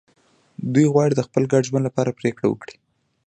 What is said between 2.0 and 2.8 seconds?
پرېکړه وکړي.